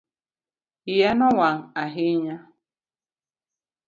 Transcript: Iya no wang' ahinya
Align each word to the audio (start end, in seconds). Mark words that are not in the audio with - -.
Iya 0.91 1.09
no 1.19 1.27
wang' 1.37 1.65
ahinya 1.83 2.37